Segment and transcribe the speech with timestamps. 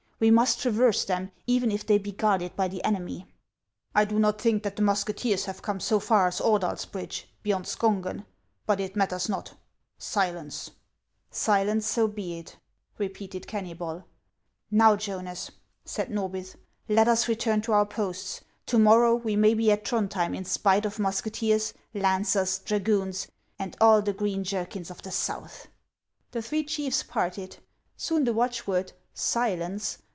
[0.23, 3.25] We must traverse them, even if they be guarded by the enemy.""
[3.95, 6.59] I do not think that the musketeers have come so far HANS OF ICELAND.
[6.61, 8.25] 385 as Ordals bridge, beyond Skongen;
[8.67, 9.55] but it matters not.
[9.97, 10.69] Silence!""
[11.47, 11.87] Silence!
[11.87, 12.57] so be it!"
[12.99, 14.03] repeated Keunybol."
[14.71, 15.49] Xow, Jonas,"
[15.85, 16.55] said Xorbith,"
[16.87, 18.41] let us return to our posts.
[18.67, 23.27] To morrow we may be at Throndhjem in spite of musketeers, lancers, dragoons,
[23.57, 25.67] and all the green jerkins of the South."
[26.29, 27.57] The three chiefs parted.
[27.97, 29.97] Soon the watchword," Silence